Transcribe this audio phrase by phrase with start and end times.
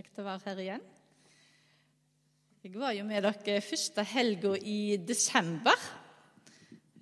[0.00, 0.84] Kjekt å være her igjen.
[2.64, 5.82] Jeg var jo med dere første helga i desember.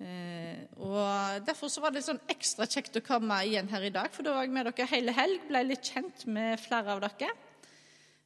[0.03, 4.09] Eh, og Derfor så var det sånn ekstra kjekt å komme igjen her i dag,
[4.11, 5.45] for da var jeg med dere hele helg.
[5.47, 7.29] Ble litt kjent med flere av dere.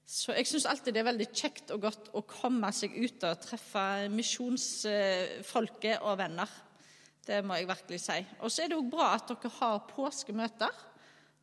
[0.09, 3.43] Så jeg syns alltid det er veldig kjekt og godt å komme seg ut og
[3.45, 3.83] treffe
[4.15, 6.57] misjonsfolket og venner.
[7.29, 8.17] Det må jeg virkelig si.
[8.41, 10.81] Og så er det òg bra at dere har påskemøter.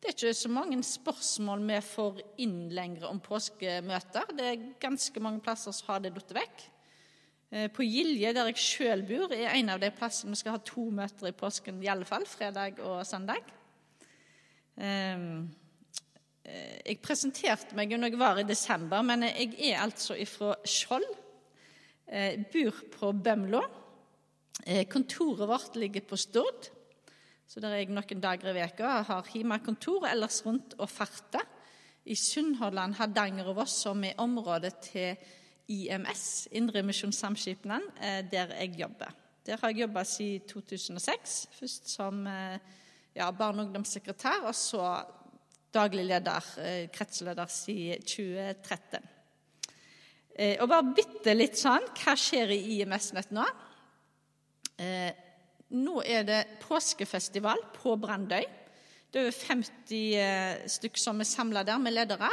[0.01, 4.31] Det er ikke så mange spørsmål vi får inn lenger om påskemøter.
[4.33, 6.63] Det er ganske mange plasser som har det falt vekk.
[7.51, 10.63] Eh, på Gilje, der jeg sjøl bor, er en av de plassene vi skal ha
[10.65, 13.45] to møter i påsken, i alle fall, fredag og søndag.
[14.81, 15.51] Ehm,
[16.49, 21.09] eh, jeg presenterte meg når jeg var i desember, men jeg er altså fra Skjold.
[22.09, 23.61] Eh, bor på Bømlo.
[24.89, 26.73] Kontoret vårt ligger på Stord.
[27.51, 31.43] Så der er jeg noen dager i veka har hjemmekontor ellers rundt og farter.
[32.07, 35.17] I Sunnhordland, Hardanger og Voss, som er området til
[35.67, 39.11] IMS, Indremisjonssamskipnaden, eh, der jeg jobber.
[39.45, 41.33] Der har jeg jobba siden 2006.
[41.59, 42.55] Først som eh,
[43.15, 45.03] ja, barne- og ungdomssekretær, og så
[45.73, 49.09] daglig leder, eh, kretsleder siden 2013.
[50.61, 53.43] Og bare bitte litt sånn Hva skjer i IMS-nett nå?
[55.71, 58.43] Nå er det påskefestival på Brandøy.
[59.11, 62.29] Det er over 50 stykk som er samla der med ledere.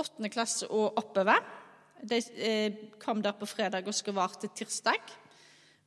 [0.00, 1.40] Åttende klasse og oppover.
[2.02, 5.14] De eh, kom der på fredag og skal vare til tirsdag.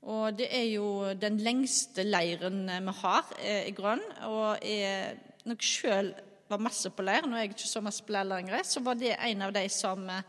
[0.05, 4.03] Og det er jo den lengste leiren vi har eh, i Grønn.
[4.29, 6.13] Og jeg nok sjøl
[6.49, 8.97] var masse på leir, nå er jeg ikke så masse på leir lenger, så var
[8.97, 10.25] det en av de som eh,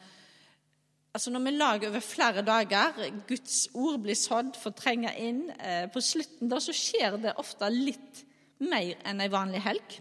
[1.17, 5.47] Altså Når vi lager over flere dager, Guds ord blir sådd, får trenge inn
[5.95, 8.21] På slutten da så skjer det ofte litt
[8.61, 9.97] mer enn ei vanlig helg.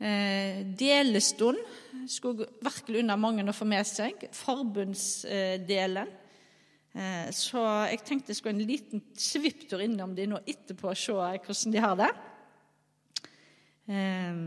[0.00, 1.58] Eh, delestund
[2.08, 4.22] skulle virkelig unna mange å få med seg.
[4.32, 6.12] Forbundsdelen.
[6.90, 7.62] Eh, så
[7.92, 11.84] jeg tenkte jeg skulle en liten svipptur innom de nå etterpå og se hvordan de
[11.84, 12.10] har det.
[13.92, 14.40] Eh,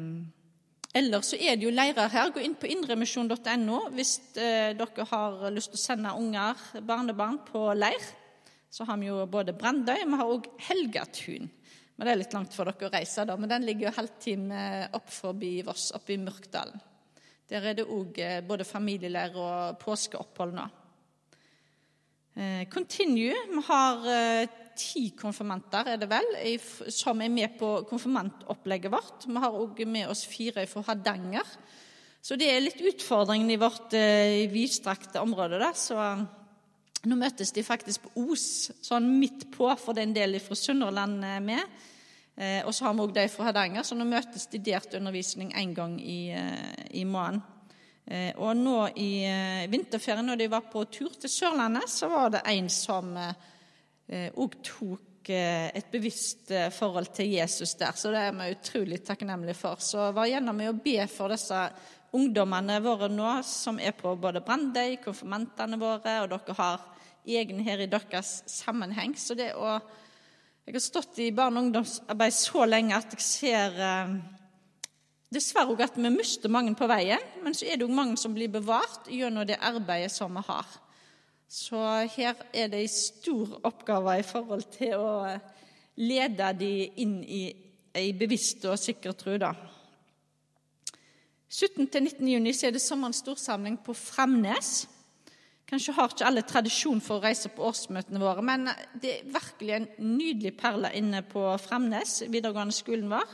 [0.93, 2.31] ellers så er det jo leirer her.
[2.33, 8.05] Gå inn på indremisjon.no hvis dere har lyst til å sende unger, barnebarn, på leir.
[8.73, 11.51] Så har vi jo både Brandøy, vi har òg Helgatun.
[11.93, 13.35] Men Det er litt langt for dere å reise, da.
[13.37, 14.63] Men den ligger jo halvtime
[14.97, 16.81] opp forbi Voss, oppe i Mørkdalen.
[17.49, 20.63] Der er det òg eh, både familieleir og påskeopphold nå.
[22.33, 23.35] Eh, Continue.
[23.51, 24.47] Vi har eh,
[24.77, 26.29] ti konfirmanter, er det vel,
[26.91, 29.27] som er med på konfirmantopplegget vårt.
[29.27, 31.55] Vi har òg med oss fire fra Hardanger.
[32.23, 33.91] Så det er litt utfordringen i vårt
[34.53, 35.59] vidstrakte område.
[35.59, 35.73] Da.
[35.75, 35.97] Så
[37.03, 38.45] nå møtes de faktisk på Os,
[38.79, 41.81] sånn midt på, for det er en del fra Sunnhordland med.
[42.35, 45.01] Eh, og så har vi òg de fra Hardanger, så nå møtes de der til
[45.01, 47.43] undervisning én gang i, eh, i måneden.
[48.05, 52.33] Eh, og nå i eh, vinterferien, når de var på tur til Sørlandet, så var
[52.33, 53.13] det en som
[54.33, 57.95] òg eh, tok eh, et bevisst forhold til Jesus der.
[57.97, 59.81] Så det er vi utrolig takknemlige for.
[59.83, 61.65] Så var gjerne med å be for disse
[62.13, 66.83] ungdommene våre nå, som er på både Brandøy, konfirmantene våre, og dere har
[67.23, 69.17] egne her i deres sammenheng.
[69.17, 69.79] Så det å
[70.63, 74.13] Jeg har stått i barne- og ungdomsarbeid så lenge at jeg ser eh,
[75.27, 78.31] dessverre også at vi mister mange på veien, men så er det òg mange som
[78.31, 80.65] blir bevart gjennom det arbeidet som vi har.
[81.53, 81.77] Så
[82.15, 85.37] her er det en stor oppgave i forhold til å
[86.01, 86.71] lede de
[87.03, 87.43] inn i
[87.93, 89.37] ei bevisst og sikker tro.
[91.53, 92.25] 17.-19.
[92.25, 94.87] juni er det sommerens storsamling på Framnes.
[95.69, 98.65] Kanskje har ikke alle tradisjon for å reise på årsmøtene våre, men
[98.97, 103.29] det er virkelig en nydelig perle inne på Framnes, videregående skolen vår.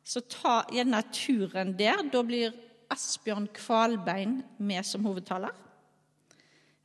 [0.00, 2.08] Så ta gjerne turen der.
[2.08, 2.56] Da blir
[2.90, 5.52] Asbjørn Kvalbein med som hovedtaler.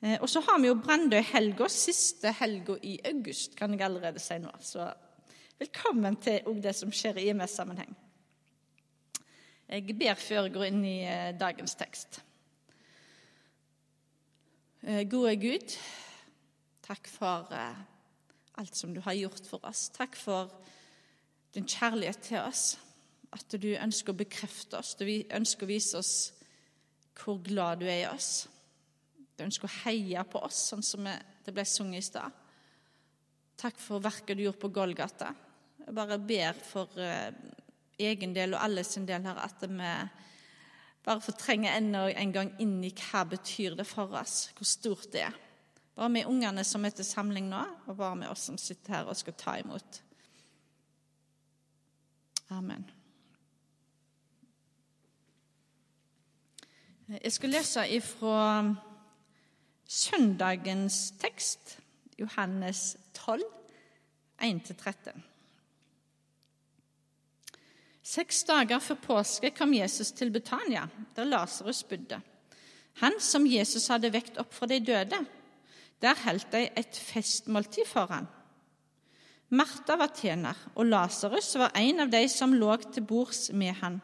[0.05, 4.21] Eh, og så har vi jo Brandøy helga, siste helga i august, kan jeg allerede
[4.21, 4.51] si nå.
[4.61, 4.85] Så
[5.57, 7.95] velkommen til det som skjer i IMS-sammenheng.
[9.65, 12.21] Jeg ber før jeg går inn i eh, dagens tekst.
[14.85, 15.77] Eh, gode Gud,
[16.85, 17.49] takk for
[18.61, 19.87] alt som du har gjort for oss.
[19.89, 20.53] Takk for
[21.55, 22.75] din kjærlighet til oss.
[23.33, 24.93] At du ønsker å bekrefte oss.
[24.99, 26.13] Du ønsker å vise oss
[27.17, 28.45] hvor glad du er i oss.
[29.35, 32.43] Du ønsker å heie på oss, sånn som det ble sunget i stad.
[33.59, 35.31] Takk for verket du gjorde på Golgata.
[35.85, 37.31] Jeg bare ber for uh,
[37.99, 39.91] egen del og alle sin del her at vi
[41.05, 45.11] bare får trenge enda en gang inn i hva betyr det for oss, hvor stort
[45.13, 45.37] det er.
[45.95, 49.11] Bare med ungene som er til samling nå, og bare med oss som sitter her
[49.11, 50.01] og skal ta imot.
[52.55, 52.83] Amen.
[57.07, 58.41] Jeg skal lese ifra
[59.87, 61.77] søndagens tekst,
[62.19, 63.43] Johannes 12,
[64.41, 65.23] 1-13.
[68.05, 70.85] Seks dager før påske kom Jesus til Betania,
[71.15, 72.19] der Lasarus bodde.
[73.01, 75.19] Han som Jesus hadde vekt opp fra de døde.
[76.01, 78.27] Der holdt de et festmåltid for ham.
[79.49, 83.99] Martha var tjener, og Lasarus var en av de som lå til bords med han.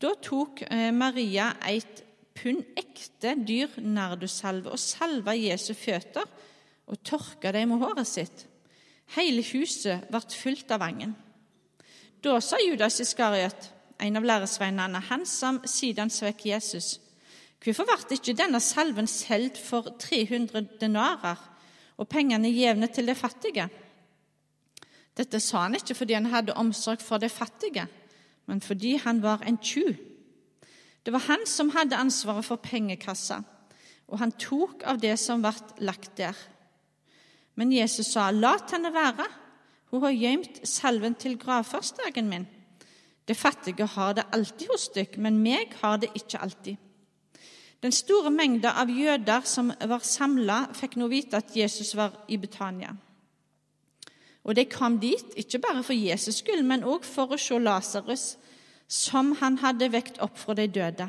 [0.00, 2.04] Da tok eh, Maria et
[2.40, 6.24] pund ekte dyr nardussalve og salva Jesu føtter
[6.90, 8.46] og tørka dem med håret sitt.
[9.16, 11.14] Hele huset ble fylt av vangen.
[12.22, 13.70] Da sa Judas Iskariot,
[14.00, 16.98] en av læresveinene, han som siden svekk Jesus,
[17.60, 21.40] hvorfor ble ikke denne salven solgt for 300 denarer
[22.00, 23.68] og pengene gjevne til de fattige?
[25.16, 27.86] Dette sa han ikke fordi han hadde omsorg for de fattige,
[28.46, 29.98] men fordi han var en tjuv.
[31.04, 33.40] Det var han som hadde ansvaret for pengekassa,
[34.08, 35.52] og han tok av det som ble
[35.86, 36.36] lagt der.
[37.54, 39.26] Men Jesus sa, 'Lat henne være.
[39.90, 42.48] Hun har gjemt salven til gravførsdagen min.'
[43.26, 46.76] 'Det fattige har det alltid hos dere, men meg har det ikke alltid.
[47.82, 52.36] Den store mengda av jøder som var samla, fikk nå vite at Jesus var i
[52.36, 52.92] Betania.
[54.44, 58.36] Og de kom dit ikke bare for Jesus skyld, men òg for å se Lasarus,
[58.90, 61.06] som han hadde vekt opp fra de døde.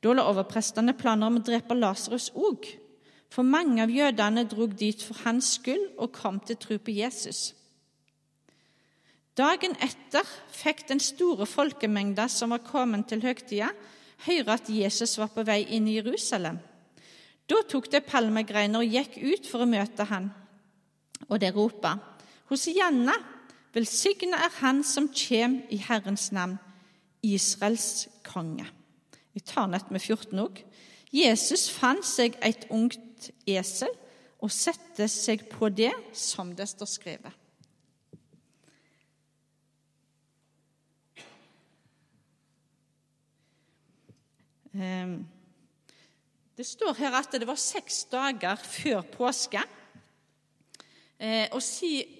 [0.00, 2.68] Da la overprestene planer om å drepe Lasarus òg,
[3.30, 7.52] for mange av jødene drog dit for hans skyld og kom til tro på Jesus.
[9.38, 13.70] Dagen etter fikk den store folkemengda som var kommet til høgtida,
[14.26, 16.58] høre at Jesus var på vei inn i Jerusalem.
[17.48, 20.28] Da tok de palmegreiner og gikk ut for å møte han,
[21.28, 21.96] og de ropa:"
[22.50, 23.14] Hosianna,
[23.72, 26.58] velsigna er Han som kjem i Herrens navn,
[27.22, 28.66] Israels konge.
[29.34, 30.62] Jeg tar nett med 14 òg.
[31.12, 33.90] Jesus fant seg et ungt esel
[34.40, 37.36] og sette seg på det som det står skrevet.
[44.74, 45.26] Ehm,
[46.56, 49.62] det står her at det var seks dager før påske.
[51.20, 51.60] Eh, og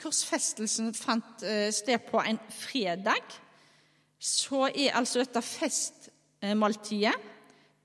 [0.03, 3.39] korsfestelsen fant eh, sted på en fredag,
[4.21, 7.15] så er altså dette festmåltidet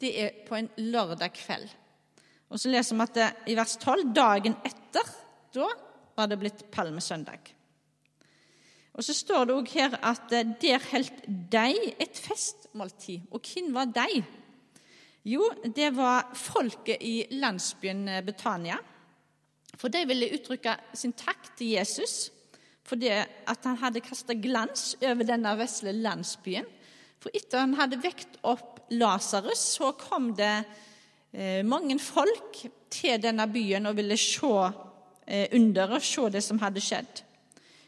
[0.03, 1.69] det er på en lørdag kveld.
[2.51, 5.07] Og så leser vi at det, i vers 12 dagen etter
[5.55, 5.69] da
[6.15, 7.39] var det blitt palmesøndag.
[8.95, 13.27] Og så står det òg her at eh, der holdt de et festmåltid.
[13.31, 14.21] Og hvem var de?
[15.27, 18.77] Jo, det var folket i landsbyen Betania.
[19.75, 22.29] For de ville uttrykke sin takk til Jesus
[22.85, 23.17] for det
[23.49, 26.67] at han hadde kasta glans over denne vesle landsbyen.
[27.21, 30.53] For etter han hadde vekt opp Lasarus, så kom det
[31.33, 32.59] eh, mange folk
[32.93, 34.51] til denne byen og ville se
[35.25, 37.23] eh, under og se det som hadde skjedd.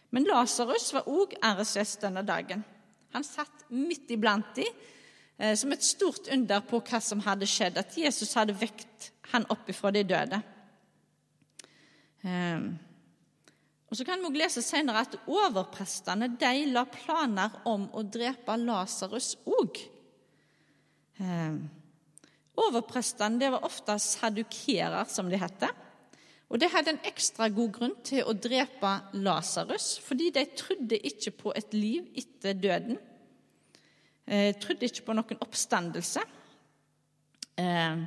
[0.10, 2.64] Men Lasarus var òg æresgjest denne dagen.
[3.14, 4.68] Han satt midt iblant dem
[5.38, 9.46] eh, som et stort under på hva som hadde skjedd, at Jesus hadde vekt han
[9.54, 10.42] opp ifra de døde.
[12.24, 12.72] Ehm,
[13.88, 18.58] og så kan vi også lese senere at overprestene de la planer om å drepe
[18.60, 19.80] Lasarus òg.
[21.24, 21.62] Ehm,
[22.60, 25.72] overprestene det var ofte sadukerer, som de heter.
[26.48, 31.32] Og De hadde en ekstra god grunn til å drepe Lasarus, fordi de trodde ikke
[31.32, 33.00] på et liv etter døden.
[34.28, 36.24] De eh, trodde ikke på noen oppstandelse.
[37.60, 38.04] Eh,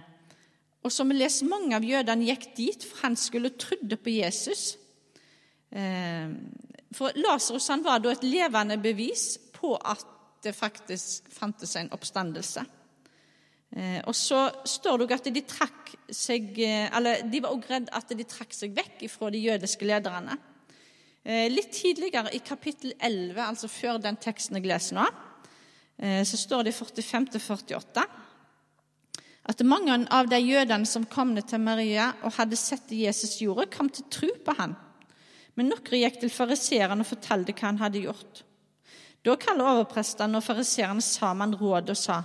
[0.81, 4.76] og som vi leser, mange av jødene gikk dit, for han skulle trodde på Jesus.
[5.71, 6.31] Eh,
[6.91, 10.07] for Lasarus var da et levende bevis på at
[10.43, 12.65] det faktisk fantes en oppstandelse.
[13.77, 17.91] Eh, og så står det at de trakk seg eh, Eller de var også redd
[17.95, 20.39] at de trakk seg vekk fra de jødiske lederne.
[21.21, 25.03] Litt tidligere, i kapittel 11, altså før den teksten jeg leser nå,
[26.25, 28.07] så står det i 45-48
[29.50, 33.69] at mange av de jødene som kom ned til Maria og hadde sett Jesus gjorde,
[33.69, 34.73] kom til tro på han.
[35.61, 38.38] Men noen gikk til fariseerne og fortalte hva han hadde gjort.
[39.21, 42.23] Da kalte overprestene og fariseerne sammen råd og sa,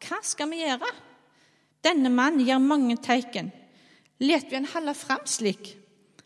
[0.00, 0.88] Hva skal vi gjøre?
[1.84, 3.50] Denne mannen gjør mange teiken.
[4.24, 5.74] Let vi han holde fram slik,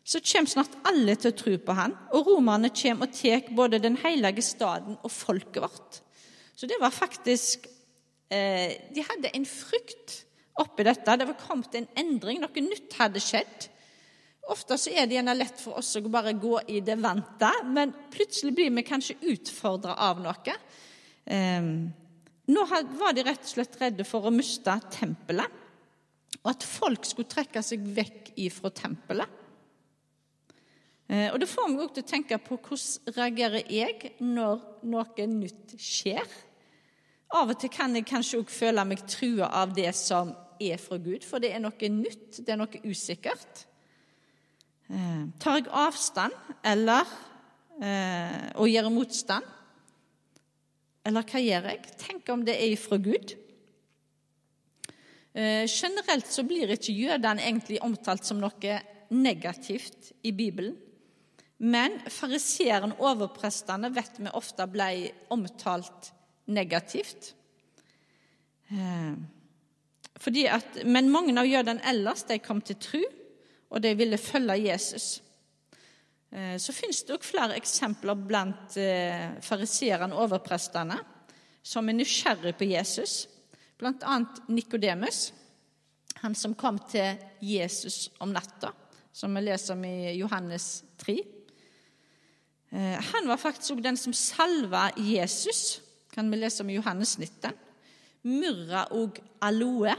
[0.07, 3.83] så kommer snart alle til å tro på han, og romerne kommer og tar både
[3.83, 5.99] den hellige staden og folket vårt.
[6.55, 7.67] Så det var faktisk
[8.31, 10.21] eh, De hadde en frykt
[10.63, 11.19] oppi dette.
[11.19, 13.69] Det var kommet en endring, noe nytt hadde skjedd.
[14.51, 17.93] Ofte så er det gjerne lett for oss å bare gå i det vante, men
[18.11, 20.57] plutselig blir vi kanskje utfordra av noe.
[21.31, 21.93] Um,
[22.51, 25.61] Nå var de rett og slett redde for å miste tempelet,
[26.43, 29.39] og at folk skulle trekke seg vekk ifra tempelet.
[31.13, 35.27] Eh, og Det får meg også til å tenke på hvordan reagerer jeg når noe
[35.29, 36.27] nytt skjer.
[37.37, 40.99] Av og til kan jeg kanskje også føle meg trua av det som er fra
[40.99, 43.67] Gud, for det er noe nytt, det er noe usikkert.
[44.93, 46.35] Eh, tar jeg avstand
[46.69, 47.09] eller
[47.81, 49.47] eh, og gjør motstand?
[51.09, 51.95] Eller hva gjør jeg?
[52.03, 53.33] Tenk om det er ifra Gud.
[55.33, 58.79] Eh, generelt så blir ikke jødene egentlig omtalt som noe
[59.13, 60.77] negativt i Bibelen.
[61.63, 64.91] Men fariseeren overprestene vet vi ofte ble
[65.33, 66.13] omtalt
[66.53, 67.33] negativt.
[68.69, 69.17] Eh,
[70.53, 73.03] at, men mange av jødene ellers de kom til tro,
[73.73, 75.23] og de ville følge Jesus.
[76.33, 81.01] Eh, så finnes det også flere eksempler blant eh, fariseerne og overprestene
[81.63, 83.27] som er nysgjerrig på Jesus,
[83.79, 84.17] bl.a.
[84.51, 85.31] Nikodemus,
[86.23, 88.73] han som kom til Jesus om natta,
[89.15, 91.17] som vi leser om i Johannes 3.
[92.73, 95.81] Eh, han var faktisk også den som salva Jesus,
[96.13, 97.55] kan vi lese om i Johannes 19.
[98.29, 99.95] Myrra og aloe.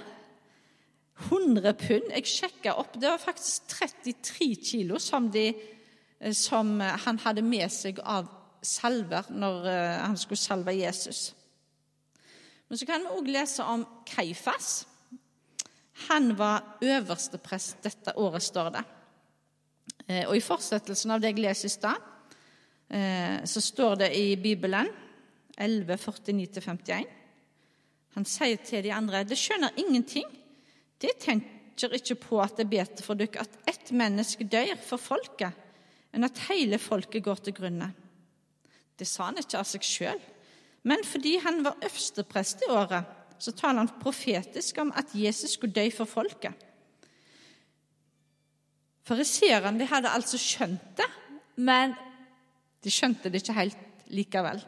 [1.29, 2.10] 100 pund.
[2.12, 2.96] Jeg sjekka opp.
[3.00, 5.51] Det var faktisk 33 kilo som, de,
[6.20, 8.32] eh, som han hadde med seg av
[8.63, 11.34] salver når eh, han skulle salve Jesus.
[12.67, 14.88] Men så kan vi òg lese om Kaifas.
[16.10, 18.82] Han var øverste prest dette året, står det.
[20.25, 22.01] Og I fortsettelsen av det jeg leser i stad,
[22.93, 24.88] Eh, så står det i Bibelen
[25.58, 27.05] 11, 49-51.
[28.13, 30.27] Han sier til de andre Det skjønner ingenting.
[31.03, 35.01] De tenker ikke på at det er bedre for dere at ett menneske dør for
[35.01, 35.51] folket,
[36.13, 37.89] enn at hele folket går til grunne.
[38.95, 40.22] Det sa han ikke av seg sjøl,
[40.88, 45.75] men fordi han var øversteprest i året, så taler han profetisk om at Jesus skulle
[45.75, 46.53] dø for folket.
[49.03, 51.10] Fariseerne hadde altså skjønt det,
[51.60, 51.95] men
[52.83, 54.62] de skjønte det ikke helt likevel.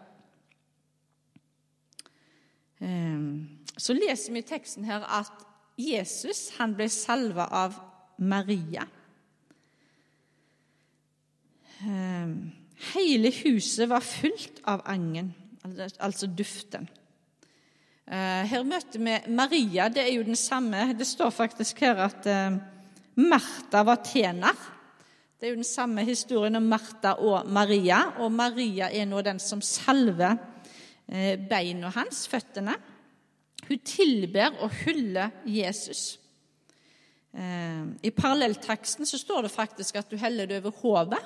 [2.84, 5.32] Ehm, så leser vi i teksten her at
[5.75, 7.79] Jesus han ble salva av
[8.17, 8.86] Maria.
[11.84, 12.51] Ehm,
[12.94, 15.34] hele huset var fullt av angen,
[16.00, 16.88] altså duften.
[18.05, 19.89] Eh, her møter vi Maria.
[19.89, 22.58] Det er jo den samme Det står faktisk her at eh,
[23.15, 24.53] Martha var tjener.
[25.39, 28.03] Det er jo den samme historien om Martha og Maria.
[28.22, 30.38] Og Maria er nå den som salver
[31.10, 32.77] eh, beina hans, føttene.
[33.66, 36.20] Hun tilber og hyller Jesus.
[37.34, 41.22] Eh, I parallellteksten så står det faktisk at du heller det over hodet,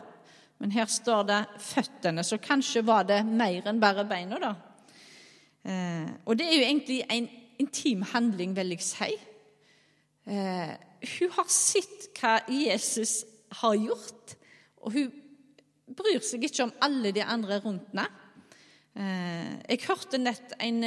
[0.60, 4.54] men her står det føttene, så kanskje var det mer enn bare beina, da.
[5.64, 7.30] Eh, og det er jo egentlig en
[7.60, 9.12] intim handling, vil jeg si.
[10.30, 13.24] Hun har sett hva Jesus
[13.62, 14.36] har gjort.
[14.84, 15.12] Og hun
[15.98, 18.08] bryr seg ikke om alle de andre rundt henne.
[19.00, 20.84] Eh, jeg hørte nett en,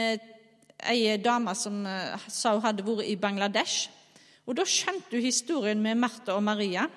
[0.90, 3.88] ei dame som eh, sa hun hadde vært i Bangladesh.
[4.46, 6.88] Og Da skjønte hun historien med Martha og Maria.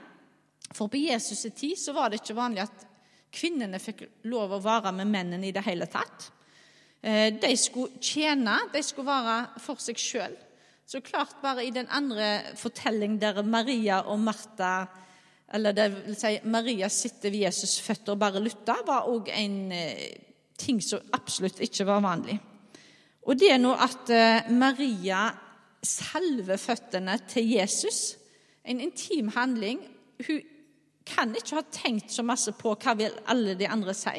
[0.73, 2.87] For på Jesus' tid så var det ikke vanlig at
[3.35, 6.31] kvinnene fikk lov å være med mennene i det hele tatt.
[7.01, 10.37] Eh, de skulle tjene, de skulle være for seg sjøl.
[10.85, 14.85] Så klart, bare i den andre fortellingen der Maria og Martha
[15.53, 19.71] eller det vil si Maria sitter ved Jesus' føtter og bare lytter, var òg en
[19.71, 20.17] eh,
[20.57, 22.39] ting som absolutt ikke var vanlig.
[23.25, 25.27] Og det er nå at eh, Maria
[25.85, 28.17] salver føttene til Jesus,
[28.65, 29.81] en intim handling.
[30.25, 30.41] Hun
[31.05, 34.15] kan ikke ha tenkt så masse på hva vil alle de andre si.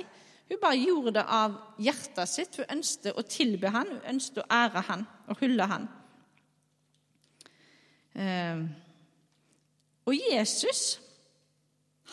[0.47, 2.59] Hun bare gjorde det av hjertet sitt.
[2.59, 5.89] Hun ønsket å tilbe han, hun ønsket å ære han og hylle han.
[8.15, 8.63] Eh,
[10.07, 10.85] og Jesus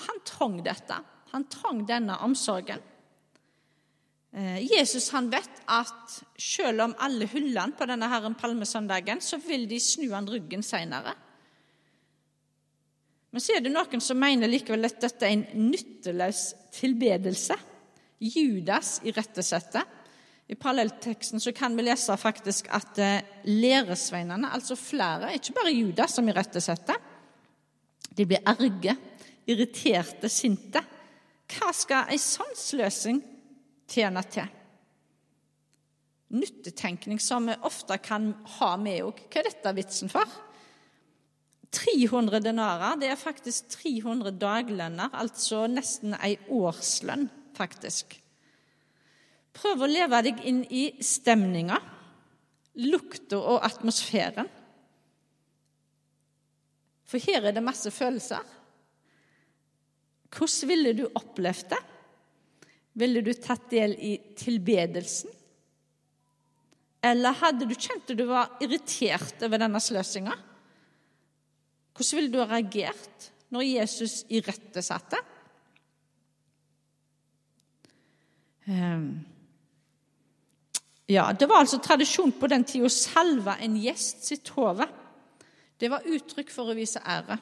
[0.07, 0.97] han trong dette.
[1.33, 2.81] Han trong denne omsorgen.
[4.33, 9.67] Eh, Jesus han vet at selv om alle hyller på denne herren palmesøndagen, så vil
[9.69, 11.13] de snu han ryggen seinere.
[13.33, 16.41] Men så er det noen som mener likevel at dette er en nytteløs
[16.73, 17.57] tilbedelse.
[18.23, 19.85] Judas irettesetter.
[20.49, 26.17] I parallellteksten så kan vi lese faktisk at eh, læresveinene, altså flere, ikke bare Judas
[26.17, 26.97] som irettesetter,
[28.13, 28.97] de blir erge
[29.49, 30.81] irriterte, sinte.
[31.53, 33.21] Hva skal ei sånn sløsing
[33.93, 34.49] tjene til?
[36.33, 39.21] Nyttetenkning som vi ofte kan ha med òg.
[39.29, 40.29] Hva er dette vitsen for?
[41.73, 47.25] 300 denarer, det er faktisk 300 daglønner, altså nesten ei årslønn,
[47.57, 48.19] faktisk.
[49.53, 51.81] Prøv å leve deg inn i stemninga.
[52.73, 54.47] lukta og atmosfæren.
[57.05, 58.41] For her er det masse følelser.
[60.33, 61.81] Hvordan ville du opplevd det?
[62.99, 65.31] Ville du tatt del i tilbedelsen?
[67.03, 70.35] Eller hadde du kjent at du var irritert over denne sløsinga?
[71.93, 75.19] Hvordan ville du ha reagert når Jesus irettesatte?
[78.65, 79.25] Um,
[81.11, 84.87] ja, Det var altså tradisjon på den tida å salve en gjest sitt hode.
[85.77, 87.37] Det var uttrykk for å vise ære.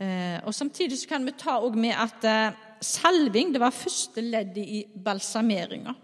[0.00, 4.80] Eh, og Samtidig kan vi ta med at eh, salving det var første leddet i
[4.94, 5.94] balsameringa.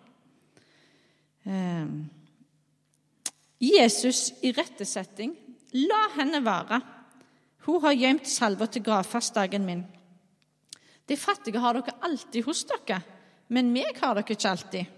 [3.60, 5.32] Jesus Jesus' irettesetting
[5.72, 6.80] la henne være.
[7.66, 9.84] Hun har gjemt salva til gravferdsdagen min.
[11.06, 13.00] De fattige har dere alltid hos dere,
[13.48, 14.92] men meg har dere ikke alltid.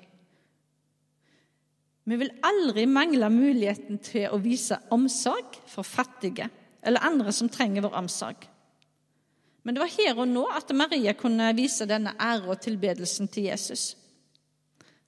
[2.08, 6.49] Vi vil aldri mangle muligheten til å vise omsorg for fattige
[6.82, 8.48] eller andre som trenger vår omsorg.
[9.62, 13.50] Men det var her og nå at Maria kunne vise denne ære og tilbedelsen til
[13.50, 13.97] Jesus.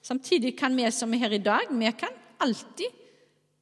[0.02, 2.98] Samtidig kan vi som er her i dag, vi kan alltid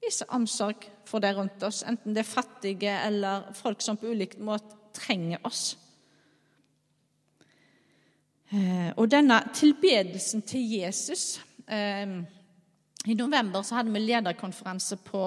[0.03, 4.39] vise omsorg for de rundt oss, enten det er fattige eller folk som på ulikt
[4.39, 5.77] måte trenger oss.
[8.49, 12.15] Eh, og denne tilbedelsen til Jesus eh,
[13.05, 15.21] I november så hadde vi lederkonferanse på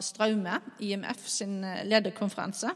[0.00, 2.70] Straume, IMF sin eh, lederkonferanse.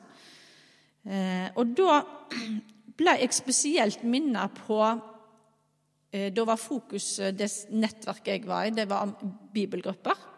[1.03, 1.97] Og da
[2.99, 4.79] ble jeg spesielt minnet på
[6.13, 9.11] Da var fokus det nettverket jeg var i, det var
[9.55, 10.29] bibelgrupper.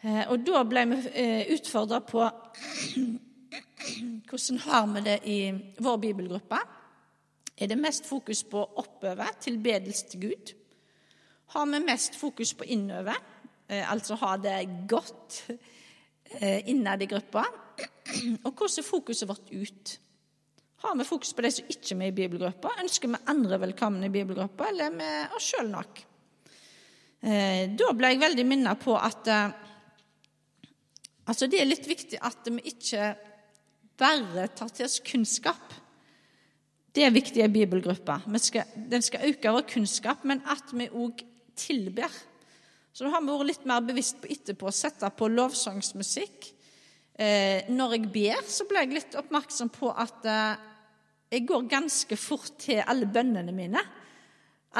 [0.00, 2.22] Eh, og da ble vi eh, utfordra på
[4.30, 5.40] hvordan har vi det i
[5.84, 6.60] vår bibelgruppe.
[7.60, 10.54] Er det mest fokus på oppover, tilbedelse til Gud?
[11.52, 13.18] Har vi mest fokus på innover,
[13.68, 15.42] eh, altså ha det godt
[16.70, 17.42] innad i gruppa?
[18.44, 19.96] Og hvordan er fokuset vårt ut?
[20.80, 22.76] Har vi fokus på de som ikke er med i bibelgruppa?
[22.82, 26.00] Ønsker vi andre velkommen i bibelgruppa, eller er vi oss sjøl nok?
[27.20, 29.28] Da ble jeg veldig minnet på at
[31.30, 33.12] Altså, Det er litt viktig at vi ikke
[34.00, 35.76] bare tar til oss kunnskap.
[36.90, 38.16] Det er viktig i en bibelgruppe.
[38.26, 41.22] Den skal øke vår kunnskap, men at vi òg
[41.54, 42.10] tilber.
[42.92, 46.50] Så da har vi vært litt mer bevisst på etterpå å sette på lovsangsmusikk.
[47.20, 50.62] Eh, når jeg ber, så ble jeg litt oppmerksom på at eh,
[51.34, 53.82] jeg går ganske fort til alle bønnene mine,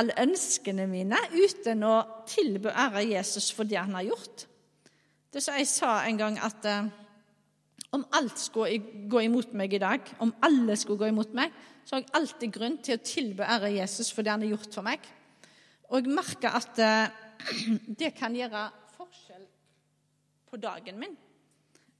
[0.00, 1.98] alle ønskene mine, uten å
[2.30, 4.46] tilbe ære Jesus for det han har gjort.
[5.28, 6.88] Det som jeg sa en gang, at eh,
[7.92, 11.52] om alt skulle gå imot meg i dag, om alle skulle gå imot meg,
[11.84, 14.80] så har jeg alltid grunn til å tilbe ære Jesus for det han har gjort
[14.80, 15.10] for meg.
[15.92, 16.86] Og jeg merker at
[18.00, 19.50] det kan gjøre forskjell
[20.48, 21.20] på dagen min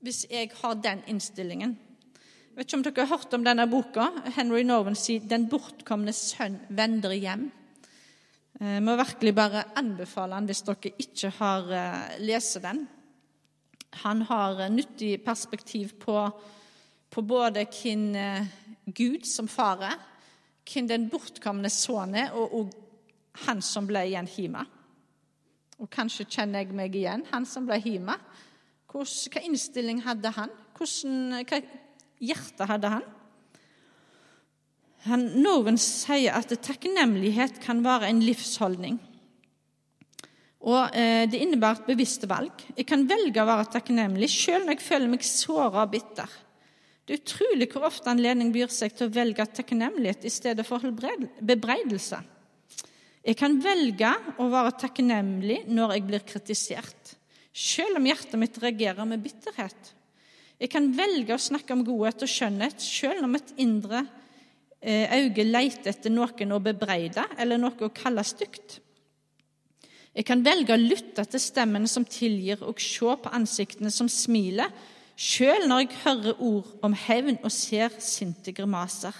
[0.00, 1.76] hvis jeg har den innstillingen.
[2.50, 4.08] Jeg vet ikke om dere har hørt om denne boka.
[4.36, 7.50] Henry Norwen sier 'Den bortkomne sønn vender hjem'.
[8.60, 12.88] Jeg eh, må virkelig bare anbefale den hvis dere ikke har eh, lest den.
[14.02, 16.30] Han har nyttig perspektiv på,
[17.10, 18.46] på både hvem eh,
[18.86, 19.96] Gud som far er,
[20.72, 22.70] hvem den bortkomne sønn er, og, og
[23.46, 24.66] han som ble igjen hjemme.
[25.80, 28.18] Og kanskje kjenner jeg meg igjen, han som ble hjemme.
[28.90, 30.50] Hva innstilling hadde han?
[30.74, 31.60] Hva
[32.20, 33.06] hjerte hadde han?
[35.06, 38.98] han Noen sier at takknemlighet kan være en livsholdning.
[40.60, 42.66] Og eh, Det innebærer et bevisst valg.
[42.76, 46.34] Jeg kan velge å være takknemlig selv når jeg føler meg såra og bitter.
[47.06, 50.84] Det er utrolig hvor ofte anledning byr seg til å velge takknemlighet i stedet for
[51.40, 52.20] bebreidelse.
[53.20, 56.99] Jeg kan velge å være takknemlig når jeg blir kritisert,
[57.52, 59.94] selv om hjertet mitt reagerer med bitterhet.
[60.60, 64.04] Jeg kan velge å snakke om godhet og skjønnhet, selv om et indre
[64.80, 68.78] eh, øye leter etter noen å bebreide eller noe å kalle stygt.
[70.10, 74.68] Jeg kan velge å lytte til stemmene som tilgir, og se på ansiktene som smiler,
[75.20, 79.14] selv når jeg hører ord om hevn og ser sinte grimaser.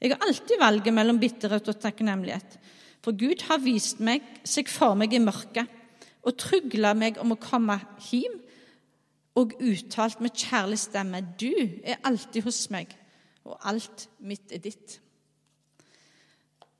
[0.00, 2.56] Jeg har alltid valget mellom bitterhet og takknemlighet,
[3.04, 5.79] for Gud har vist meg, seg for meg i mørket
[6.26, 7.78] og trygla meg om å komme
[8.10, 8.38] hjem,
[9.38, 12.90] og uttalt med kjærlig stemme, du er alltid hos meg,
[13.46, 14.98] og alt mitt er ditt.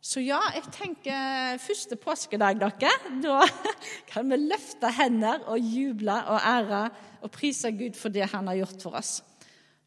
[0.00, 2.92] Så ja, jeg tenker første påskedag, dere.
[3.20, 3.44] Da
[4.10, 6.84] kan vi løfte hender og juble og ære
[7.20, 9.18] og prise Gud for det han har gjort for oss.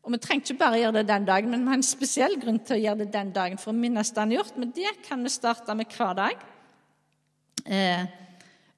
[0.04, 2.60] Og Vi trenger ikke bare gjøre det den dagen, men vi har en spesiell grunn
[2.60, 4.58] til å gjøre det den dagen for å minnes det han har gjort.
[4.60, 6.44] Men det kan vi starte med hver dag.
[7.64, 8.04] Eh,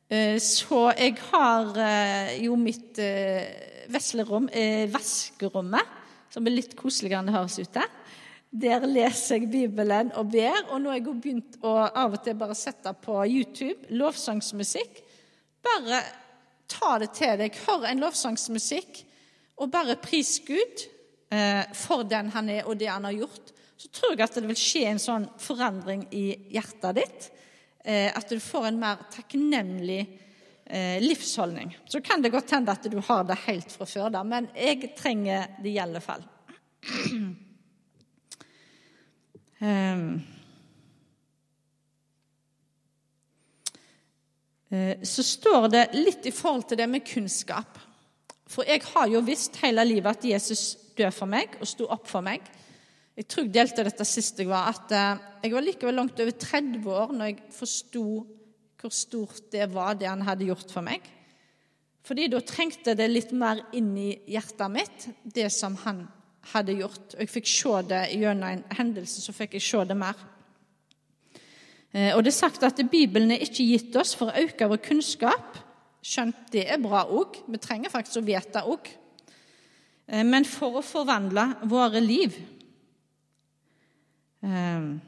[0.06, 4.46] så jeg har eh, jo mitt eh, veslerom,
[4.94, 5.96] vaskerommet,
[6.30, 7.96] som er litt koseligere enn det høres ut til.
[8.56, 10.60] Der leser jeg Bibelen og ber.
[10.70, 15.02] Og nå har jeg begynt å av og til bare sette på YouTube lovsangsmusikk.
[15.66, 16.04] Bare
[16.70, 17.58] ta det til deg.
[17.66, 19.02] Hør en lovsangsmusikk,
[19.58, 20.86] og bare pris Gud
[21.76, 23.52] for den han er, og det han har gjort.
[23.76, 27.35] Så tror jeg at det vil skje en sånn forandring i hjertet ditt Eh,
[27.86, 30.00] at du får en mer takknemlig
[30.66, 31.78] eh, livsholdning.
[31.86, 34.94] Så kan det godt hende at du har det helt fra før, da, men jeg
[34.98, 36.26] trenger det i alle fall.
[39.66, 40.20] Ehm.
[44.70, 47.80] Eh, så står det litt i forhold til det med kunnskap.
[48.52, 52.12] For jeg har jo visst hele livet at Jesus døde for meg og sto opp
[52.12, 52.44] for meg.
[53.16, 56.36] Jeg tror jeg delte dette sist jeg var, at eh, jeg var likevel langt over
[56.36, 58.06] 30 år når jeg forsto
[58.82, 61.06] hvor stort det var, det han hadde gjort for meg.
[62.06, 66.04] Fordi da trengte det litt mer inn i hjertet mitt, det som han
[66.52, 67.16] hadde gjort.
[67.16, 70.20] Og jeg fikk se det gjennom en hendelse, så fikk jeg se det mer.
[71.96, 74.84] Eh, og det er sagt at Bibelen er ikke gitt oss for å øke vår
[74.86, 75.58] kunnskap.
[76.06, 77.40] Skjønt det er bra òg.
[77.48, 78.92] Vi trenger faktisk å vite òg.
[80.12, 82.38] Eh, men for å forvandle våre liv.
[84.46, 85.02] Ehm,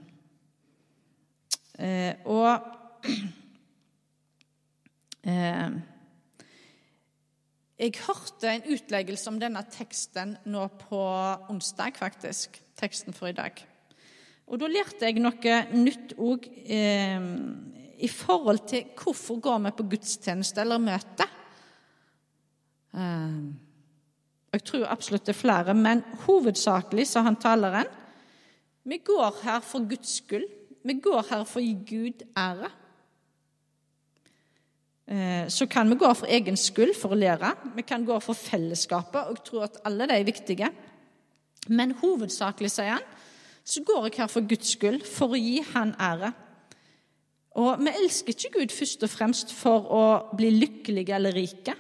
[1.80, 2.58] eh, og
[5.30, 5.76] ehm,
[7.78, 11.02] jeg hørte en utleggelse om denne teksten nå på
[11.54, 12.58] onsdag, faktisk.
[12.78, 13.62] Teksten for i dag.
[14.48, 17.30] Og da lærte jeg noe nytt òg eh,
[17.98, 21.26] i forhold til hvorfor går vi på gudstjeneste eller møte.
[22.98, 27.90] Jeg tror absolutt det er flere, men hovedsakelig, sa han taleren,
[28.88, 30.48] vi går her for Guds skyld.
[30.88, 32.70] Vi går her for å gi Gud ære.
[35.08, 37.54] Eh, så kan vi gå for egen skyld, for å lære.
[37.76, 40.72] Vi kan gå for fellesskapet, og tro at alle de er viktige.
[41.68, 43.06] Men hovedsakelig, sier han,
[43.68, 46.32] så går jeg her for Guds skyld, for å gi Han ære.
[47.60, 50.04] Og vi elsker ikke Gud først og fremst for å
[50.38, 51.76] bli lykkelige eller rike,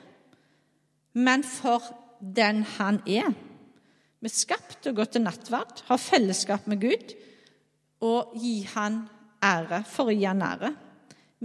[1.14, 1.84] men for
[2.20, 3.32] den Han er.
[4.18, 7.14] Vi er skapt til å gå til nattverd, ha fellesskap med Gud
[8.06, 9.04] og gi Han
[9.44, 10.72] ære for å gi Han ære.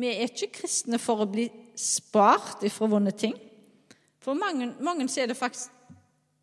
[0.01, 3.35] Vi er ikke kristne for å bli spart ifra vonde ting.
[4.23, 5.71] For mange, mange er det faktisk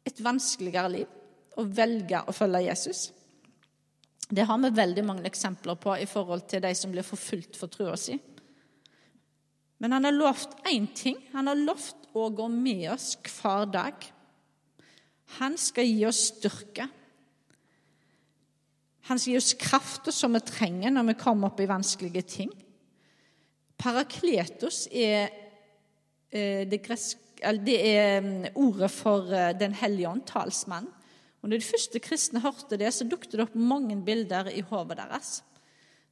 [0.06, 3.10] et vanskeligere liv å velge å følge Jesus.
[4.30, 7.72] Det har vi veldig mange eksempler på i forhold til de som blir forfulgt for
[7.74, 8.20] trua si.
[9.80, 11.18] Men han har lovt én ting.
[11.34, 14.06] Han har lovt å gå med oss hver dag.
[15.38, 16.88] Han skal gi oss styrke.
[19.10, 22.52] Han skal gi oss krafta som vi trenger når vi kommer opp i vanskelige ting.
[23.80, 25.30] Parakletos er
[26.30, 30.89] eh, det, greske, det er mm, ordet for eh, Den hellige ånd, talsmann.
[31.39, 35.00] Og når de første kristne hørte det, så dukket det opp mange bilder i hodet
[35.00, 35.39] deres.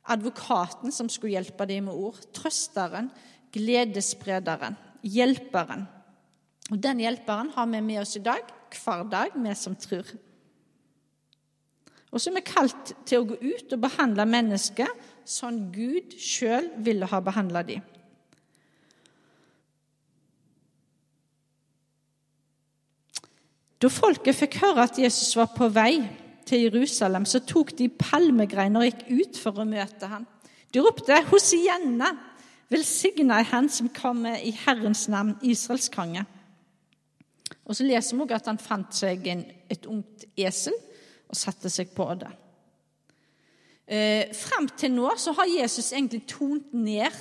[0.07, 2.21] Advokaten som skulle hjelpe dem med ord.
[2.31, 3.11] Trøsteren,
[3.51, 5.83] gledessprederen, hjelperen.
[6.71, 10.09] Og Den hjelperen har vi med oss i dag hver dag, vi som tror.
[12.11, 14.89] Og så er vi kalt til å gå ut og behandle mennesker
[15.27, 17.83] sånn Gud sjøl ville ha behandla dem.
[23.77, 25.99] Da folket fikk høre at Jesus var på vei
[26.47, 30.25] til Jerusalem, så tok de palmegreiner og gikk ut for å møte ham.
[30.73, 32.15] De ropte 'Hosianna',
[32.69, 36.25] velsigna er Han som kommer i Herrens navn, Israels konge.
[37.67, 40.75] Og så leser vi også at han fant seg en, et ungt esel
[41.27, 42.29] og satte seg på det.
[43.87, 47.11] Eh, Fram til nå så har Jesus egentlig tont ned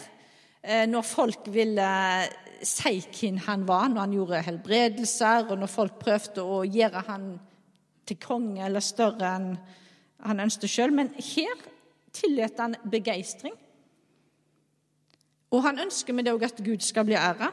[0.62, 1.88] eh, når folk ville
[2.66, 7.28] si hvem han var, når han gjorde helbredelser, og når folk prøvde å gjøre han
[8.06, 9.52] til konge eller større enn
[10.26, 10.94] han ønsket sjøl.
[10.94, 11.66] Men her
[12.16, 13.54] tillot han begeistring.
[15.54, 17.52] Og han ønsker med det òg at Gud skal bli æra.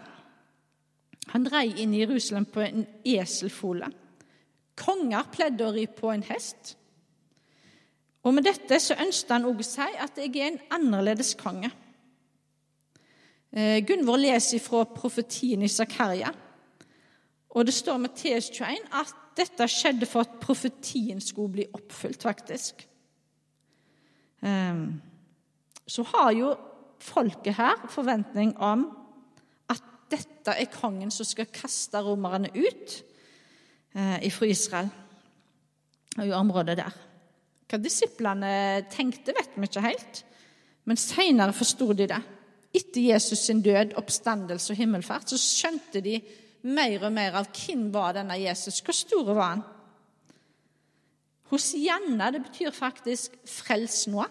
[1.31, 3.87] Han rei inn i Jerusalem på en eselfole.
[4.79, 6.75] Konger pleide å ri på en hest.
[8.23, 11.71] Og Med dette så ønsket han òg å si at jeg er en annerledes konge.
[13.53, 16.31] Eh, Gunvor leser fra profetien i Zakaria,
[17.53, 22.87] og det står med TS21 at dette skjedde for at profetien skulle bli oppfylt, faktisk.
[24.41, 24.81] Eh,
[25.85, 26.55] så har jo
[27.03, 28.87] folket her forventning om
[30.13, 32.99] dette er kongen som skal kaste romerne ut
[33.97, 34.91] eh, fra Israel
[36.13, 37.01] og i området der.
[37.69, 38.53] Hva disiplene
[38.93, 40.23] tenkte, vet vi ikke helt,
[40.85, 42.21] men seinere forsto de det.
[42.73, 46.15] etter Jesus sin død, oppstandelse og himmelfart, så skjønte de
[46.65, 48.79] mer og mer av hvem var denne Jesus.
[48.81, 49.61] Hvor stor var han?
[51.51, 54.29] Hosianna, det betyr faktisk 'frels noe'.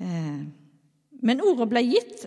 [0.00, 0.44] Eh,
[1.22, 2.26] men ordet ble gitt,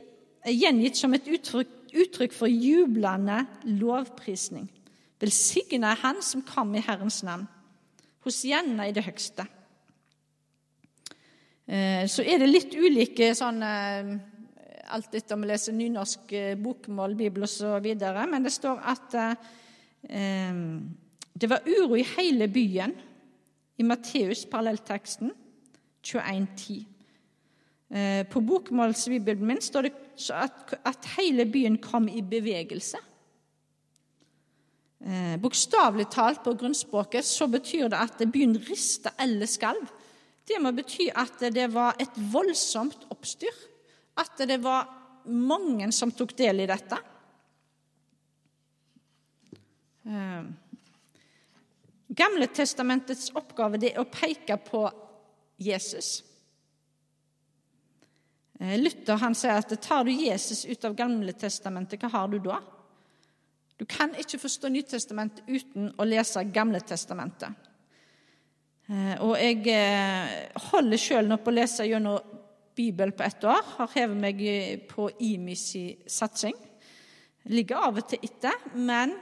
[0.54, 3.46] gjengitt som et uttrykk, uttrykk for jublende
[3.80, 4.68] lovprisning.
[5.22, 7.48] Velsigna er Han som kom i Herrens navn.
[8.26, 9.46] Hosianna i det høgste.
[11.66, 13.64] Eh, så er det litt ulike sånn
[14.86, 17.88] Alt etter om vi leser nynorsk eh, bokmål, bibel osv.
[18.30, 19.16] Men det står at
[21.36, 22.94] det var uro i hele byen
[23.78, 25.32] i Matteus, parallellteksten
[26.06, 26.86] 21,10.
[27.90, 29.94] Eh, på bokmålsbibelen min står det
[30.34, 33.00] at, at hele byen kom i bevegelse.
[35.06, 39.86] Eh, bokstavelig talt på grunnspråket så betyr det at byen rista eller skalv.
[40.46, 43.64] Det må bety at det var et voldsomt oppstyr.
[44.18, 44.88] At det var
[45.26, 47.02] mange som tok del i dette.
[50.06, 50.46] Eh,
[52.16, 54.86] Gamle testamentets oppgave er å peke på
[55.60, 56.22] Jesus.
[58.60, 62.40] Eh, Luther han sier at tar du Jesus ut av Gamle testamentet, hva har du
[62.40, 62.62] da?
[63.76, 67.52] Du kan ikke forstå Nytestamentet uten å lese Gamle testamentet.
[68.88, 70.36] Eh, og jeg eh,
[70.70, 72.34] holder sjøl nå på å lese gjennom
[72.76, 73.60] Bibelen på ett år.
[73.80, 74.42] Har hevet meg
[74.92, 75.68] på IMIs
[76.12, 76.56] satsing.
[77.52, 79.14] Ligger av og til etter, men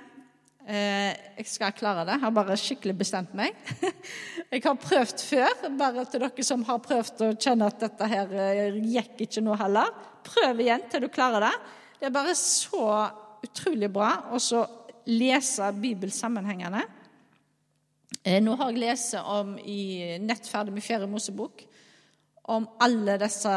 [0.63, 2.15] jeg skal klare det.
[2.15, 3.57] Jeg har bare skikkelig bestemt meg.
[4.53, 8.33] Jeg har prøvd før, bare til dere som har prøvd å kjenne at dette her
[8.37, 9.89] eh, gikk ikke nå heller.
[10.27, 11.53] Prøv igjen til du klarer det.
[11.97, 12.85] Det er bare så
[13.43, 14.61] utrolig bra å
[15.09, 16.83] lese bibelsammenhengene.
[18.21, 21.65] Eh, nå har jeg lest om i Nett ferdig med Fjerde Mosebok
[22.53, 23.51] om alle disse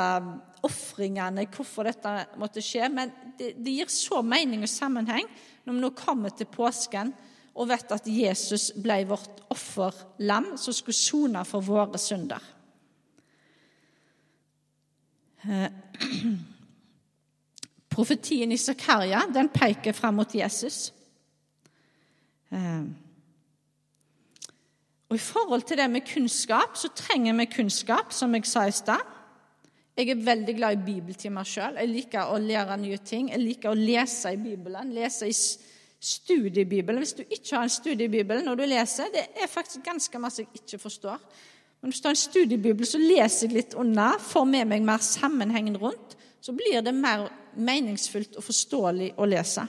[0.67, 2.89] ofringene, hvorfor dette måtte skje.
[2.93, 5.29] Men det, det gir så mening og sammenheng
[5.67, 7.15] når vi nå kommer til påsken
[7.57, 12.43] og vet at Jesus ble vårt offerlam som skulle sone for våre synder.
[15.47, 15.71] Eh,
[17.97, 20.91] profetien i Zakaria den peker fram mot Jesus.
[22.53, 22.85] Eh,
[25.07, 28.75] og I forhold til det med kunnskap så trenger vi kunnskap, som jeg sa i
[28.75, 29.16] stad.
[29.97, 31.79] Jeg er veldig glad i bibeltimer sjøl.
[31.81, 33.31] Jeg liker å lære nye ting.
[33.33, 37.01] Jeg liker å lese i Bibelen, lese i studiebibelen.
[37.01, 40.61] Hvis du ikke har en studiebibel når du leser, det er faktisk ganske masse jeg
[40.61, 41.23] ikke forstår.
[41.81, 45.01] Men hvis du har en studiebibel, så leser jeg litt unna, får med meg mer
[45.05, 46.17] sammenhengen rundt.
[46.45, 49.65] Så blir det mer meningsfullt og forståelig å lese.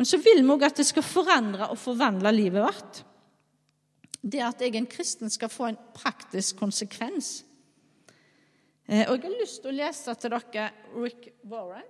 [0.00, 3.04] Men så vil vi òg at det skal forandre og forvandle livet vårt.
[4.20, 7.42] Det at jeg er en kristen, skal få en praktisk konsekvens.
[8.90, 10.62] Eh, og Jeg har lyst til å lese til dere
[10.98, 11.84] Rick Warren.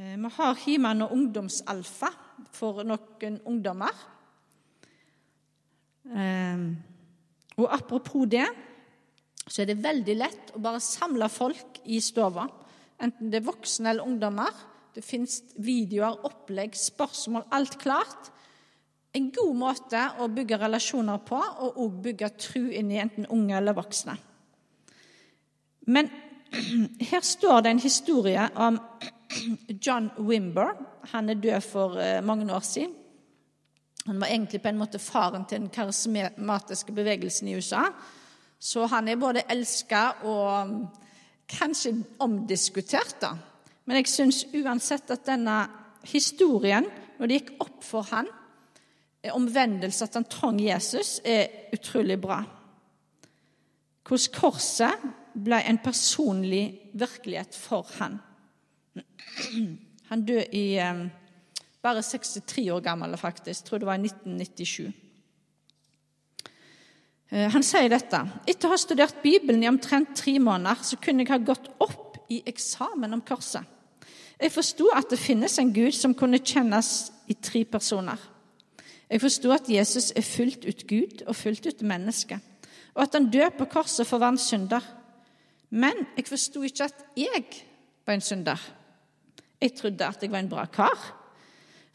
[0.00, 2.08] Eh, vi har hjemme og ungdomsalfa
[2.56, 3.92] for noen ungdommer.
[6.16, 6.62] Eh,
[7.58, 8.46] og apropos det,
[9.44, 12.46] så er det veldig lett å bare samle folk i stua.
[12.96, 14.62] Enten det er voksne eller ungdommer.
[14.96, 18.30] Det fins videoer, opplegg, spørsmål, alt klart.
[19.12, 23.60] En god måte å bygge relasjoner på, og òg bygge tru inn i enten unge
[23.60, 24.16] eller voksne.
[25.86, 26.10] Men
[27.10, 28.78] her står det en historie om
[29.86, 30.74] John Wimber.
[31.12, 32.94] Han er død for eh, mange år siden.
[34.06, 37.88] Han var egentlig på en måte faren til den karismatiske bevegelsen i USA.
[38.58, 40.86] Så han er både elska og mm,
[41.50, 43.34] kanskje omdiskutert, da.
[43.86, 45.58] Men jeg syns uansett at denne
[46.06, 46.86] historien,
[47.18, 48.30] når det gikk opp for han,
[49.32, 52.40] omvendelse, at han trang Jesus, er utrolig bra.
[54.06, 58.18] Hvordan korset ble en personlig virkelighet for han.
[60.10, 60.66] Han døde i
[61.86, 63.60] bare 63 år gammel, faktisk.
[63.60, 64.92] Jeg tror det var i 1997.
[67.30, 68.20] Eh, han sier dette.
[68.46, 72.18] Etter å ha studert Bibelen i omtrent tre måneder, så kunne jeg ha gått opp
[72.30, 73.62] i eksamen om korset.
[74.36, 78.18] Jeg forsto at det finnes en Gud som kunne kjennes i tre personer.
[79.08, 82.38] Jeg forsto at Jesus er fullt ut Gud og fullt ut menneske,
[82.96, 84.82] og at han døde på korset for hver synder.
[85.76, 87.44] Men jeg forsto ikke at jeg
[88.06, 88.60] var en synder.
[89.60, 90.96] Jeg trodde at jeg var en bra kar.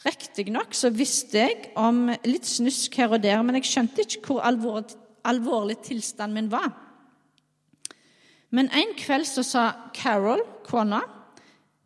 [0.06, 4.46] Riktignok så visste jeg om litt snusk her og der, men jeg skjønte ikke hvor
[4.46, 6.72] alvorlig, alvorlig tilstanden min var.
[8.52, 9.66] Men en kveld så sa
[9.96, 11.02] Carol, kona,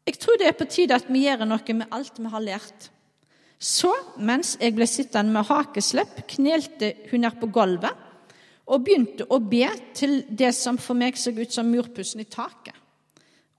[0.06, 2.90] jeg tror det er på tide at vi gjør noe med alt vi har lært.
[3.60, 8.05] Så, mens jeg ble sittende med hakeslepp, knelte hun ned på gulvet
[8.66, 12.74] og begynte å be til det som for meg så ut som murpussen i taket.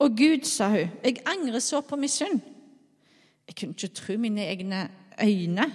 [0.02, 2.42] Og Gud, sa hun, jeg angrer så på min synd.
[3.46, 4.82] Jeg kunne ikke tro mine egne
[5.22, 5.70] øyne.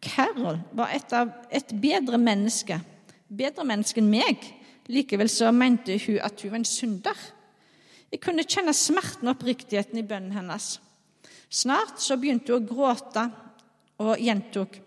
[0.00, 2.78] Carol var et, av, et bedre menneske,
[3.28, 4.46] bedre menneske enn meg.
[4.90, 7.26] Likevel så mente hun at hun var en synder.
[8.10, 10.78] Jeg kunne kjenne smerten og oppriktigheten i bønnen hennes.
[11.50, 13.26] Snart så begynte hun å gråte
[14.00, 14.78] og gjentok.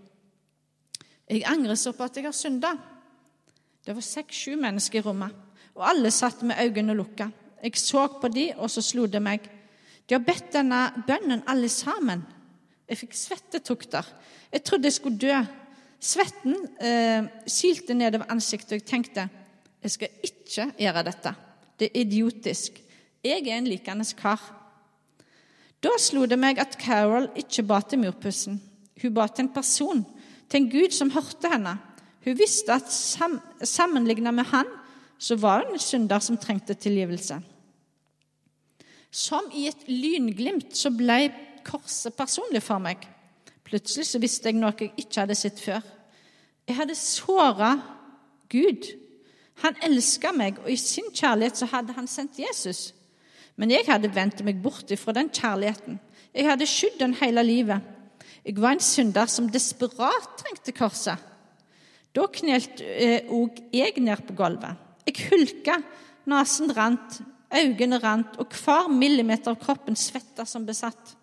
[1.30, 2.74] Jeg angrer så på at jeg har synda.
[3.84, 5.34] Det var seks-sju mennesker i rommet,
[5.76, 7.28] og alle satt med øynene lukka.
[7.64, 9.44] Jeg så på de, og så slo det meg.
[10.08, 12.24] De har bedt denne bønnen alle sammen.
[12.88, 14.08] Jeg fikk svettetukter.
[14.52, 15.38] Jeg trodde jeg skulle dø.
[16.04, 19.30] Svetten eh, silte nedover ansiktet, og jeg tenkte
[19.84, 21.34] jeg skal ikke gjøre dette.
[21.80, 22.80] Det er idiotisk.
[23.24, 24.42] Jeg er en likende kar.
[25.84, 28.62] Da slo det meg at Carol ikke ba til murpussen.
[29.02, 30.06] Hun ba til en person,
[30.48, 31.76] til en gud som hørte henne.
[32.24, 34.70] Hun visste at sam sammenlignet med han,
[35.20, 37.40] så var hun en synder som trengte tilgivelse.
[39.12, 41.30] Som i et lynglimt så ble
[41.64, 43.04] korset personlig for meg.
[43.64, 45.84] Plutselig så visste jeg noe jeg ikke hadde sett før.
[46.68, 47.76] Jeg hadde såra
[48.52, 48.90] Gud.
[49.64, 52.92] Han elska meg, og i sin kjærlighet så hadde han sendt Jesus.
[53.56, 56.00] Men jeg hadde vendt meg bort fra den kjærligheten.
[56.34, 57.84] Jeg hadde skydd den hele livet.
[58.44, 61.20] Jeg var en synder som desperat trengte korset.
[62.14, 62.86] Da knelte
[63.34, 64.78] òg eh, jeg ned på gulvet.
[65.08, 65.80] Jeg hulka,
[66.30, 67.20] nesen rant,
[67.54, 71.16] øynene rant, og hver millimeter av kroppen svetta som besatt.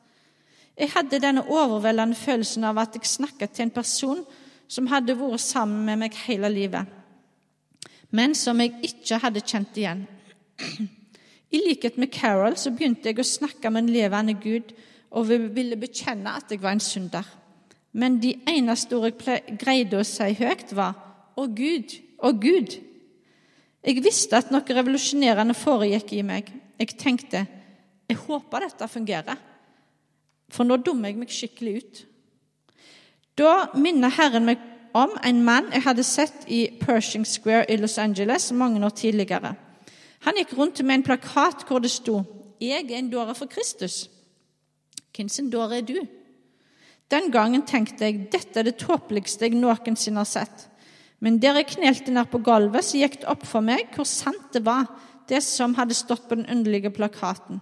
[0.76, 4.22] Jeg hadde denne overveldende følelsen av at jeg snakket til en person
[4.70, 6.87] som hadde vært sammen med meg hele livet,
[8.11, 10.07] men som jeg ikke hadde kjent igjen.
[11.50, 14.70] I likhet med Carol så begynte jeg å snakke med en levende Gud
[15.11, 17.26] og ville bekjenne at jeg var en synder.
[17.92, 20.94] Men de eneste ordene jeg greide å si høyt, var
[21.37, 22.79] 'Å Gud, å Gud'.
[23.83, 26.53] Jeg visste at noe revolusjonerende foregikk i meg.
[26.79, 27.46] Jeg tenkte
[28.09, 29.38] 'Jeg håper dette fungerer',
[30.50, 32.07] for nå dummer jeg meg skikkelig ut.
[33.37, 34.59] Da minner Herren meg
[34.94, 39.57] om en mann jeg hadde sett i Pershing Square i Los Angeles mange år tidligere.
[40.20, 42.24] Han gikk rundt med en plakat hvor det sto
[42.61, 44.09] 'Jeg er en dåre for Kristus'.
[45.16, 46.07] Hvem sin dåre er du?
[47.11, 50.66] Den gangen tenkte jeg dette er det tåpeligste jeg noensinne har sett.
[51.20, 54.55] Men der jeg knelte ned på gulvet, så gikk det opp for meg hvor sant
[54.55, 54.87] det var,
[55.29, 57.61] det som hadde stått på den underlige plakaten.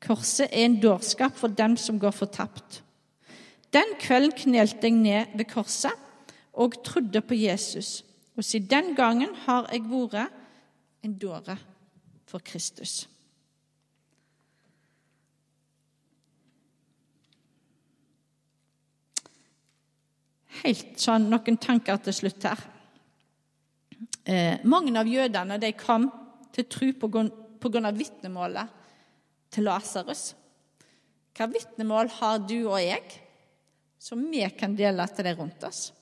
[0.00, 2.80] Korset er en dårskap for dem som går fortapt.
[3.70, 5.94] Den kvelden knelte jeg ned ved korset
[6.52, 8.00] og trodde på Jesus.
[8.36, 10.32] Og siden den gangen har jeg vært
[11.04, 11.56] en dåre
[12.26, 13.04] for Kristus.
[20.60, 22.64] Helt sånn noen tanker til slutt her.
[24.24, 26.10] Eh, mange av jødene de kom
[26.52, 26.90] til tro
[27.80, 28.76] av vitnemålet
[29.50, 30.34] til Lasarus.
[31.36, 33.16] Hva vitnemål har du og jeg
[34.00, 35.92] som vi kan dele til de rundt oss?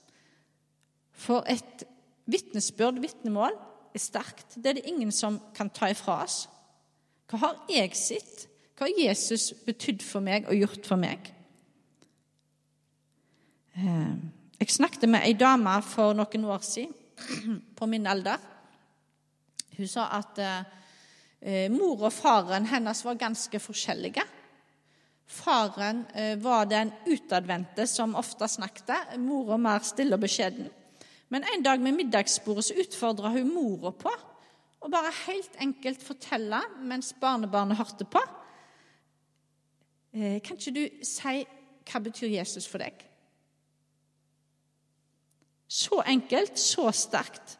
[1.11, 1.85] For et
[2.29, 3.55] vitnesbyrd, vitnemål,
[3.95, 4.55] er sterkt.
[4.55, 6.43] Det er det ingen som kan ta ifra oss.
[7.29, 8.47] Hva har jeg sett?
[8.77, 11.31] Hva har Jesus betydd for meg og gjort for meg?
[13.75, 14.13] Eh,
[14.59, 16.95] jeg snakket med ei dame for noen år siden,
[17.77, 18.39] på min alder.
[19.77, 24.25] Hun sa at eh, mor og faren hennes var ganske forskjellige.
[25.29, 30.67] Faren eh, var den utadvendte som ofte snakket, mora mer stille og beskjeden.
[31.29, 34.11] Men en dag med middagsbordet så utfordra hun mora på
[34.79, 38.23] å bare helt enkelt fortelle mens barnebarnet hørte på.
[40.11, 41.43] Eh, kan ikke du si
[41.89, 43.08] hva betyr Jesus for deg?
[45.69, 47.59] Så enkelt, så sterkt.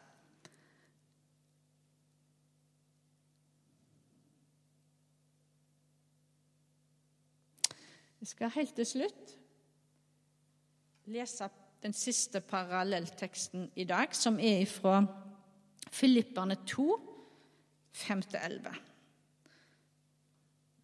[8.20, 9.36] Jeg skal helt til slutt
[11.10, 11.48] lese
[11.82, 15.00] den siste parallellteksten i dag, som er fra
[15.90, 16.88] Filipperne 2,
[17.94, 18.74] 5-11.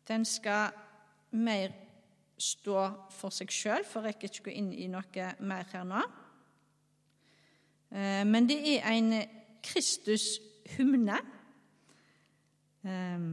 [0.09, 0.71] Den skal
[1.31, 1.75] mer
[2.39, 6.03] stå for seg sjøl, for jeg rekker ikke gå inn i noe mer her nå.
[7.93, 9.13] Eh, men det er en
[9.63, 11.19] Kristus-hymne,
[12.85, 13.27] eh,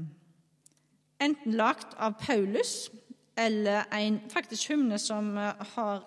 [1.23, 2.91] enten lagt av Paulus
[3.37, 5.37] eller en faktisk hymne som
[5.75, 6.03] har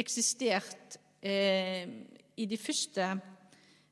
[0.00, 1.88] eksistert eh,
[2.36, 3.08] i de første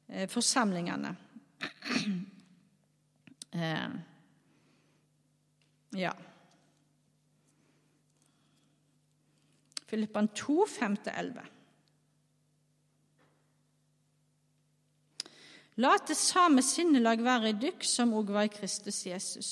[0.08, 1.16] eh, forsamlingene.
[3.52, 3.90] eh,
[5.98, 6.12] ja.
[9.88, 11.57] Filippan 2, 5-11.
[15.79, 19.51] La det samme sinnelag være i dykk som òg var i Kristus Jesus.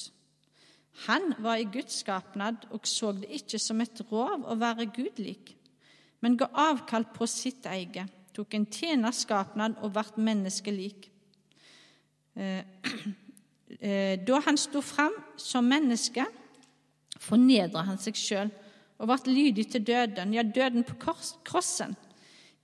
[1.07, 5.20] Han var i Guds skapnad og så det ikke som et rov å være Gud
[5.22, 5.53] lik,
[6.24, 11.07] men ga avkall på sitt eget, tok en tjenerskapnad og ble menneskelik.
[12.35, 12.64] Eh,
[13.79, 16.24] eh, da han sto fram som menneske,
[17.22, 18.51] fornedra han seg sjøl
[18.99, 20.99] og ble lydig til døden, ja, døden på
[21.47, 21.95] krossen.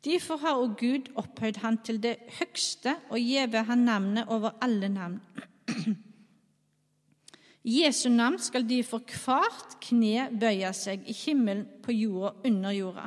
[0.02, 4.88] Derfor har òg Gud opphøyd han til det høgste og gjeve han navnet over alle
[4.90, 5.20] navn.
[7.62, 13.06] Jesu navn skal de for hvert kne bøye seg, i himmelen, på jorda, under jorda,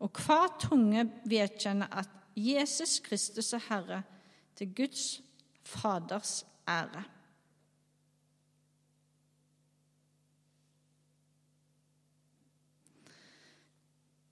[0.00, 4.02] og hver tunge vedkjenne at Jesus Kristus er Herre,
[4.56, 5.20] til Guds
[5.64, 7.04] Faders ære.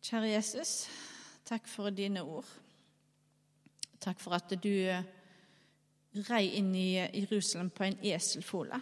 [0.08, 0.88] Kjære Jesus,
[1.48, 2.48] takk for dine ord.
[4.02, 5.06] Takk for at du eh,
[6.28, 8.78] rei inn i Jerusalem på en eselfole.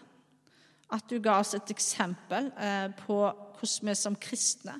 [0.93, 3.19] At du ga oss et eksempel eh, på
[3.57, 4.77] hvordan vi som kristne,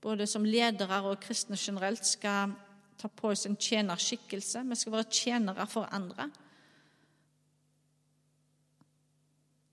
[0.00, 2.54] både som ledere og kristne generelt, skal
[2.98, 4.62] ta på oss en tjenerskikkelse.
[4.68, 6.28] Vi skal være tjenere for andre.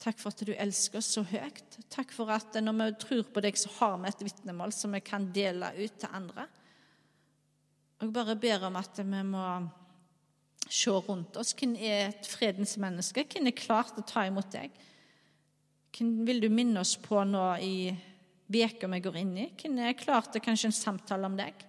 [0.02, 1.80] Takk for at du elsker oss så høyt.
[1.90, 5.02] Takk for at når vi tror på deg, så har vi et vitnemål som vi
[5.02, 6.46] kan dele ut til andre.
[8.00, 9.46] Og jeg bare ber om at vi må
[10.66, 11.54] se rundt oss.
[11.56, 13.24] Hvem er et fredens menneske?
[13.32, 14.76] Hvem er klar til å ta imot deg?
[15.96, 17.78] Hvem vil du minne oss på nå i
[18.52, 19.48] uka vi går inn i?
[19.56, 21.64] Hvem er klar til kanskje en samtale om deg?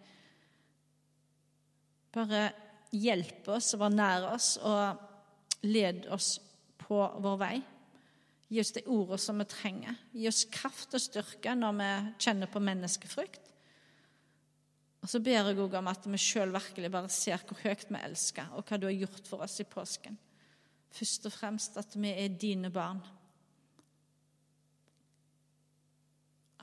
[2.17, 2.49] Bare
[2.97, 6.37] hjelp oss og vær nær oss, og led oss
[6.81, 7.57] på vår vei.
[8.49, 9.97] Gi oss de ordene som vi trenger.
[10.15, 11.91] Gi oss kraft og styrke når vi
[12.23, 13.46] kjenner på menneskefrykt.
[15.07, 17.99] Og så ber jeg òg om at vi sjøl virkelig bare ser hvor høyt vi
[18.03, 20.17] elsker, og hva du har gjort for oss i påsken.
[20.91, 22.99] Først og fremst at vi er dine barn.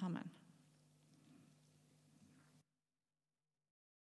[0.04, 0.28] Amen.